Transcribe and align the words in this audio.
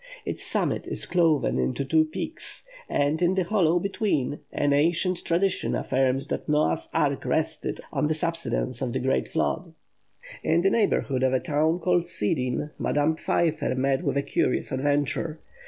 Its 0.25 0.43
summit 0.43 0.87
is 0.87 1.05
cloven 1.05 1.59
into 1.59 1.85
two 1.85 2.05
peaks; 2.05 2.63
and 2.89 3.21
in 3.21 3.35
the 3.35 3.43
hollow 3.43 3.77
between, 3.77 4.39
an 4.51 4.73
ancient 4.73 5.23
tradition 5.23 5.75
affirms 5.75 6.25
that 6.27 6.49
Noah's 6.49 6.89
ark 6.91 7.23
rested 7.23 7.79
on 7.93 8.07
the 8.07 8.15
subsidence 8.15 8.81
of 8.81 8.93
the 8.93 8.99
Great 8.99 9.27
Flood. 9.27 9.75
In 10.41 10.63
the 10.63 10.71
neighbourhood 10.71 11.21
of 11.21 11.33
a 11.33 11.39
town 11.39 11.77
called 11.77 12.07
Sidin, 12.07 12.71
Madame 12.79 13.15
Pfeiffer 13.15 13.75
met 13.75 14.01
with 14.01 14.17
a 14.17 14.23
curious 14.23 14.71
adventure. 14.71 15.39